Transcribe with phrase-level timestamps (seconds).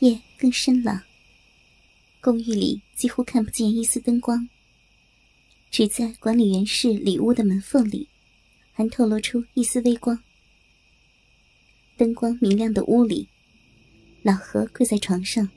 [0.00, 1.04] 夜更深了，
[2.20, 4.48] 公寓里几乎看不见一丝灯光，
[5.70, 8.08] 只在管理员室里屋的门缝里，
[8.72, 10.22] 还透露出一丝微光。
[11.96, 13.28] 灯光明亮的屋里，
[14.22, 15.48] 老何跪在床上，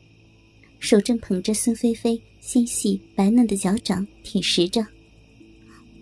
[0.79, 4.87] 手正捧着孙菲菲纤细白嫩的脚掌舔食着。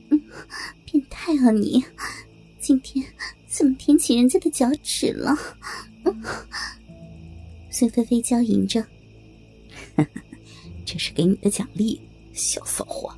[0.09, 0.21] 嗯，
[0.85, 1.83] 变态啊你！
[2.59, 3.03] 今天
[3.47, 5.35] 怎么舔起人家的脚趾了？
[7.79, 8.83] 孙菲菲娇吟着
[10.83, 12.01] ：“这是给你的奖励，
[12.33, 13.15] 小骚货。”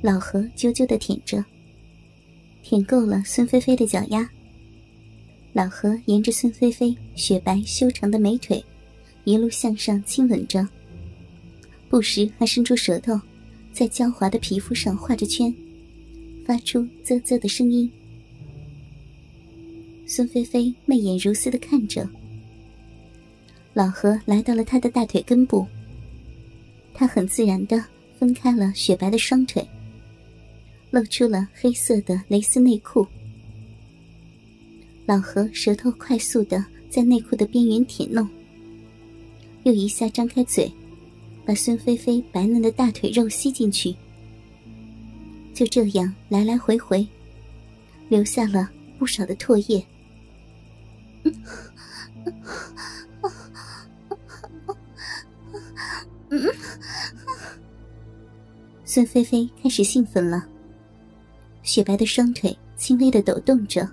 [0.00, 1.44] 老何啾啾的舔着，
[2.62, 4.26] 舔够了孙菲菲的脚丫。
[5.52, 8.64] 老何沿着孙菲菲雪白修长的美腿，
[9.24, 10.66] 一路向上亲吻着，
[11.90, 13.20] 不时还伸出舌头，
[13.70, 15.54] 在娇滑的皮肤上画着圈，
[16.46, 17.92] 发出啧啧的声音。
[20.06, 22.08] 孙菲菲媚眼如丝的看着。
[23.74, 25.66] 老何来到了他的大腿根部，
[26.94, 27.84] 他很自然的
[28.16, 29.66] 分开了雪白的双腿，
[30.92, 33.04] 露出了黑色的蕾丝内裤。
[35.06, 38.28] 老何舌头快速的在内裤的边缘舔弄，
[39.64, 40.72] 又一下张开嘴，
[41.44, 43.92] 把孙菲菲白嫩的大腿肉吸进去。
[45.52, 47.04] 就这样来来回回，
[48.08, 49.84] 留下了不少的唾液。
[58.84, 60.44] 孙菲菲开始兴奋了，
[61.62, 63.88] 雪白的双腿轻微的抖动着，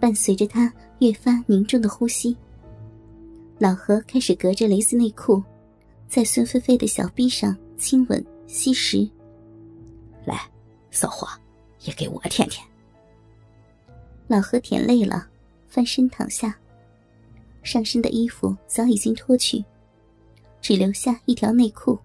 [0.00, 2.36] 伴随着她越发凝重的呼吸，
[3.58, 5.42] 老何开始隔着蕾丝内裤，
[6.08, 9.08] 在孙菲菲的小臂上亲吻吸食。
[10.24, 10.40] 来，
[10.90, 11.28] 骚货，
[11.82, 12.71] 也给我舔舔。
[14.32, 15.28] 老何舔累了，
[15.68, 16.56] 翻身躺下。
[17.62, 19.62] 上身的衣服早已经脱去，
[20.58, 21.98] 只留下一条内裤。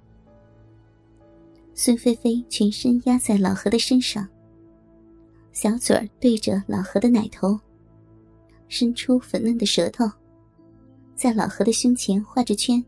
[1.74, 4.28] 孙菲菲全身压在老何的身上，
[5.54, 7.58] 小嘴儿对着老何的奶头，
[8.68, 10.04] 伸出粉嫩的舌头，
[11.16, 12.84] 在老何的胸前画着圈。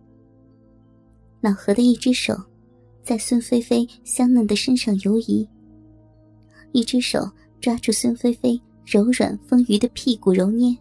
[1.39, 2.35] 老何的一只手
[3.03, 5.47] 在孙菲菲香嫩的身上游移，
[6.73, 7.25] 一只手
[7.61, 8.61] 抓住孙菲菲。
[8.89, 10.75] 柔软丰腴的屁股揉捏，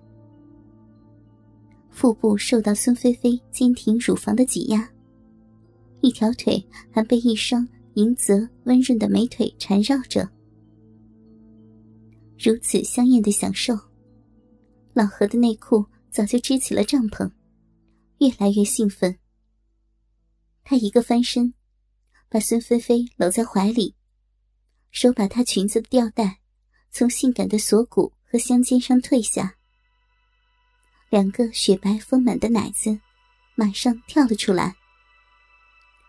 [1.90, 4.90] 腹部受到孙菲菲坚挺乳房的挤压，
[6.00, 10.26] 一条腿还被一双银泽温润的美腿缠绕着。
[12.38, 13.78] 如此香艳的享受，
[14.94, 17.30] 老何的内裤早就支起了帐篷，
[18.20, 19.18] 越来越兴奋。
[20.64, 21.52] 他一个翻身，
[22.30, 23.94] 把孙菲菲搂在怀里，
[24.90, 26.40] 手把她裙子的吊带。
[26.90, 29.54] 从性感的锁骨和香肩上褪下，
[31.10, 32.98] 两个雪白丰满的奶子
[33.54, 34.76] 马上跳了出来，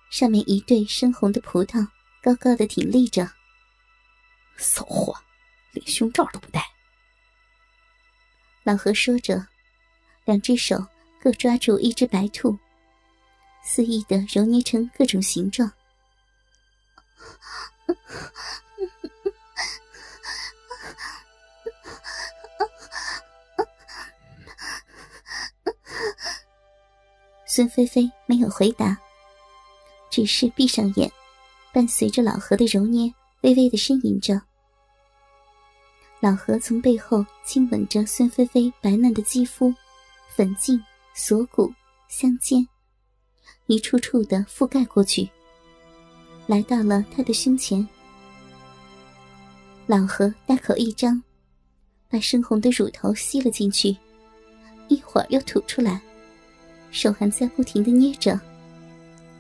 [0.10, 1.88] 上面一对深红的葡萄
[2.22, 3.30] 高高的挺立着。
[4.58, 5.16] 骚货，
[5.72, 6.66] 连胸罩都不戴。
[8.64, 9.48] 老何说着，
[10.26, 10.86] 两只手
[11.22, 12.58] 各抓住一只白兔，
[13.64, 15.72] 肆意的揉捏成各种形状。
[27.60, 28.98] 孙菲菲没有回答，
[30.10, 31.12] 只是闭上眼，
[31.74, 34.42] 伴随着老何的揉捏，微微的呻吟着。
[36.22, 39.76] 老何从背后亲吻着孙菲菲白嫩的肌肤、
[40.34, 40.82] 粉颈、
[41.14, 41.70] 锁骨、
[42.08, 42.66] 香肩，
[43.66, 45.30] 一处处的覆盖过去，
[46.48, 47.86] 来到了她的胸前。
[49.86, 51.22] 老何大口一张，
[52.10, 53.98] 把深红的乳头吸了进去，
[54.88, 56.02] 一会儿又吐出来。
[56.92, 58.40] 手还在不停的捏着，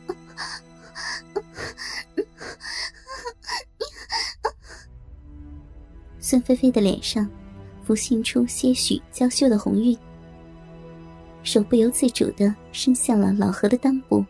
[6.19, 7.27] 孙菲菲的脸上
[7.83, 9.97] 浮现出些许娇羞的红晕，
[11.43, 14.23] 手不由自主的伸向了老何的裆部，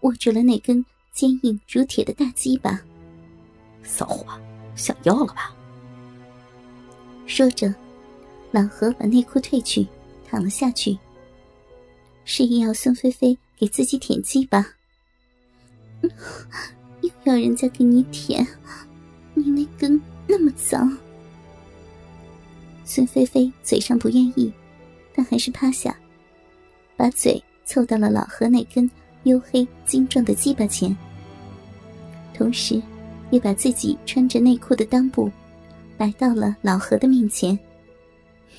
[0.00, 2.80] 握住了那根坚硬如铁的大鸡巴。
[3.82, 4.40] 骚货，
[4.74, 5.54] 想要了吧？
[7.26, 7.74] 说着，
[8.50, 9.86] 老何把内裤褪去，
[10.26, 10.98] 躺了下去。
[12.24, 14.64] 示意要孙菲菲给自己舔鸡巴，
[17.02, 18.46] 又要人家给你舔，
[19.34, 20.96] 你那根那么脏。
[22.84, 24.52] 孙菲菲嘴上不愿意，
[25.14, 25.96] 但还是趴下，
[26.96, 28.90] 把嘴凑到了老何那根
[29.24, 30.96] 黝黑精壮的鸡巴前，
[32.34, 32.82] 同时
[33.30, 35.30] 也把自己穿着内裤的裆部
[35.96, 37.58] 摆到了老何的面前。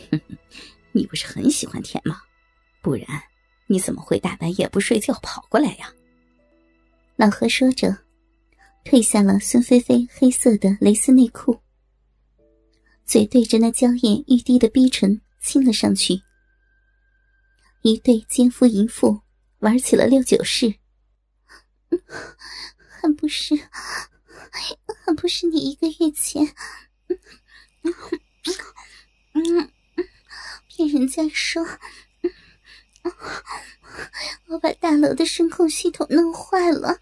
[0.93, 2.21] 你不是很喜欢舔吗？
[2.81, 3.05] 不然
[3.71, 5.93] 你怎么会大半夜不睡觉跑过来呀？
[7.15, 7.97] 老何说着，
[8.83, 11.57] 褪下了孙菲菲黑色的蕾丝内裤，
[13.05, 16.21] 嘴对着那娇艳欲滴的逼唇亲了上去。
[17.81, 19.21] 一对奸夫淫妇
[19.59, 20.75] 玩起了六九式，
[22.99, 23.55] 还不是，
[25.05, 26.45] 还不是你一个月前，
[29.31, 29.71] 嗯，
[30.67, 31.65] 骗人家说，
[34.47, 36.99] 我把大楼的声控系统弄坏了，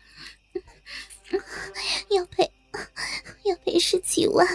[2.10, 2.52] 要赔，
[3.46, 4.48] 要赔十几万。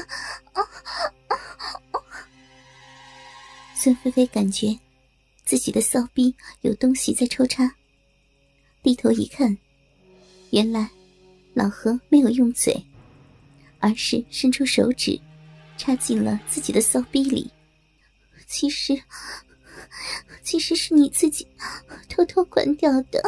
[3.74, 4.78] 孙菲菲感觉。
[5.46, 7.70] 自己的骚逼有东西在抽插，
[8.82, 9.54] 低头一看，
[10.52, 10.88] 原来
[11.52, 12.82] 老何没有用嘴，
[13.78, 15.20] 而是伸出手指，
[15.76, 17.52] 插进了自己的骚逼里。
[18.46, 18.98] 其实，
[20.42, 21.46] 其实是你自己
[22.08, 23.22] 偷偷关掉的，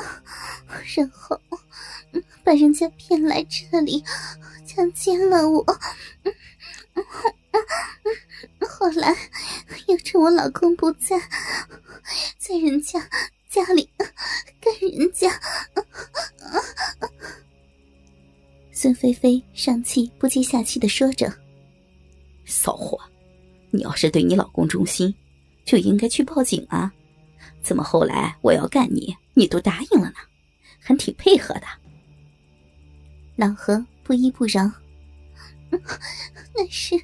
[0.97, 1.41] 然后
[2.45, 4.03] 把人家骗来这里
[4.67, 5.65] 强奸了我。
[8.69, 9.17] 后来
[9.87, 11.21] 又趁我老公不在。
[12.39, 13.01] 在人家
[13.49, 13.91] 家里
[14.61, 15.29] 跟人家，
[18.71, 21.37] 孙菲菲上气不接下气的说着
[22.47, 22.97] ：“骚货，
[23.73, 25.13] 你要是对你老公忠心，
[25.67, 26.91] 就应该去报警啊！
[27.61, 30.15] 怎么后来我要干你，你都答应了呢？
[30.79, 31.67] 还挺配合的。”
[33.37, 34.63] 老何不依不饶
[36.55, 36.95] ：“那是，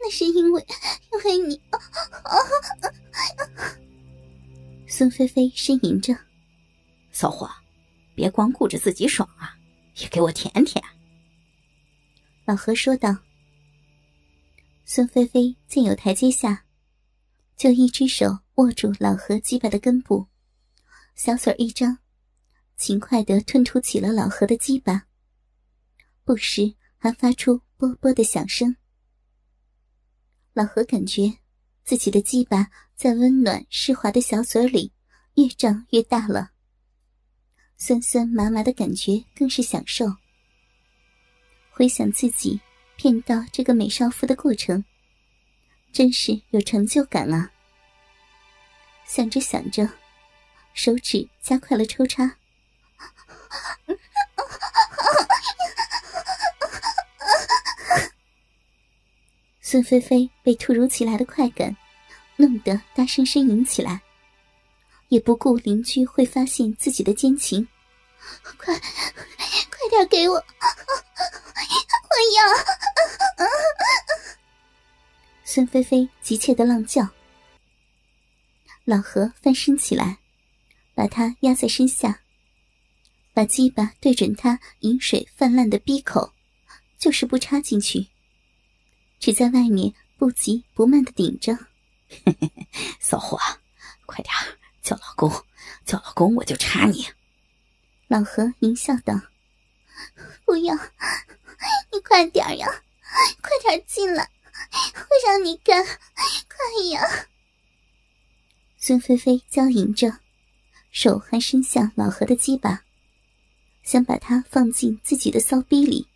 [0.00, 0.66] 那是因为，
[1.12, 1.60] 因为你。
[4.88, 6.16] ”孙菲菲呻吟着
[7.12, 7.48] ：“骚货，
[8.14, 9.54] 别光顾着自己爽啊，
[9.98, 10.82] 也给我舔舔。”
[12.46, 13.16] 老何说道。
[14.84, 16.64] 孙菲菲见有台阶下，
[17.60, 20.26] 就一只手握住老何鸡巴的根部，
[21.14, 21.98] 小嘴一张，
[22.78, 25.06] 勤快的吞吐起了老何的鸡巴，
[26.24, 28.74] 不时还发出啵啵的响声。
[30.54, 31.36] 老何感觉。
[31.84, 34.92] 自己的鸡巴在温暖湿滑的小嘴里
[35.34, 36.52] 越长越大了，
[37.76, 40.06] 酸酸麻麻的感觉更是享受。
[41.70, 42.58] 回想自己
[42.96, 44.82] 骗到这个美少妇的过程，
[45.92, 47.50] 真是有成就感啊！
[49.04, 49.88] 想着想着，
[50.72, 52.36] 手指加快了抽插。
[59.60, 61.76] 孙菲菲被突如其来的快感
[62.36, 64.00] 弄得大声呻吟起来，
[65.08, 67.68] 也不顾邻居会发现自己的奸情，
[68.58, 70.42] 快，快点给我， 我
[72.36, 72.89] 要！
[75.52, 77.08] 孙菲菲急切的浪叫。
[78.84, 80.20] 老何翻身起来，
[80.94, 82.20] 把她压在身下，
[83.34, 86.32] 把鸡巴对准她饮水泛滥的鼻口，
[87.00, 88.06] 就是不插进去。
[89.18, 91.58] 只在外面不急不慢的顶着，
[93.00, 93.36] 骚货，
[94.06, 94.32] 快点
[94.82, 95.28] 叫老公，
[95.84, 97.08] 叫老公我就插你。
[98.06, 99.20] 老何淫笑道
[100.46, 100.76] ：“不要，
[101.92, 102.68] 你快点呀，
[103.42, 104.30] 快点进来，
[104.70, 107.28] 会让你干，快呀！”
[108.78, 110.20] 孙菲菲娇吟着，
[110.90, 112.84] 手还伸向老何的鸡巴，
[113.82, 116.06] 想把它放进自己的骚逼里，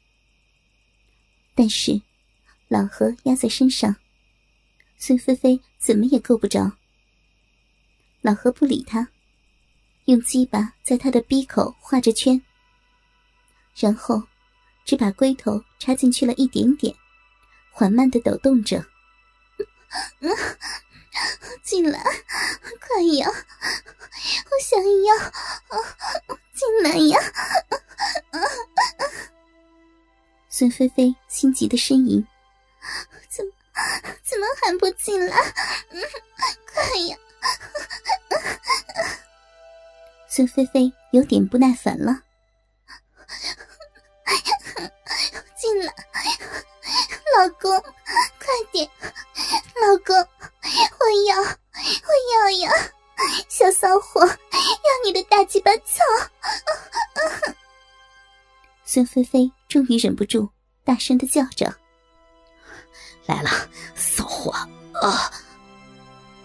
[1.54, 2.00] 但是。
[2.66, 3.94] 老何压在身上，
[4.96, 6.72] 孙菲菲怎么也够不着。
[8.22, 9.06] 老何不理他，
[10.06, 12.40] 用鸡巴在他的鼻口画着圈，
[13.76, 14.20] 然后
[14.84, 16.92] 只把龟头插进去了一点点，
[17.74, 18.86] 缓慢的抖动着。
[21.62, 23.28] 进来，快呀！
[23.28, 25.16] 我想要，
[26.54, 27.18] 进来呀！
[30.48, 32.24] 孙菲菲心急的呻吟。
[33.28, 33.50] 怎么
[34.22, 35.36] 怎么还不进来？
[35.90, 36.00] 嗯
[36.72, 37.16] 快呀！
[40.28, 42.22] 孙菲菲有点不耐烦了。
[58.94, 60.48] 孙菲菲终于忍不住，
[60.84, 61.74] 大声的叫着。
[63.26, 63.50] 来了，
[63.96, 64.52] 骚货
[64.92, 65.32] 啊！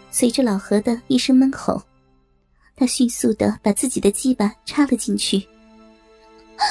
[0.09, 1.79] 随着老何的一声闷吼，
[2.75, 5.47] 他迅速的把自己的鸡巴插了进去。
[6.57, 6.63] 哎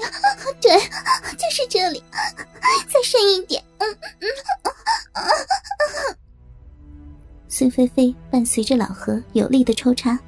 [0.00, 0.10] 呀，
[0.60, 0.76] 对，
[1.38, 2.02] 就是这里，
[2.88, 3.64] 再深一点。
[3.78, 3.88] 嗯
[4.18, 4.26] 嗯。
[7.46, 10.18] 孙菲菲伴随着老何有力的抽插，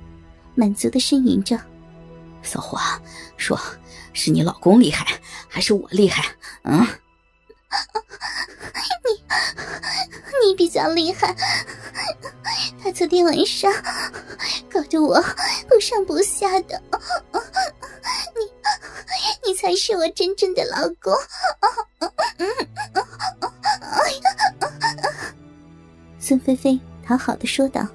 [0.54, 1.60] 满足的呻吟着
[2.44, 2.78] ：“骚货，
[3.36, 3.58] 说
[4.12, 6.24] 是你老公厉害，还是我厉害？
[6.62, 6.80] 嗯？
[9.04, 11.34] 你你比较厉害。
[12.82, 13.72] 他昨天晚上
[14.70, 15.18] 搞得我
[15.68, 16.82] 不上不下的，
[18.36, 18.52] 你
[19.46, 21.12] 你才是我真正的老公。”
[26.20, 26.78] 孙菲菲。
[27.06, 27.86] 讨好的说道，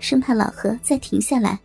[0.00, 1.58] 生怕老何再停下来。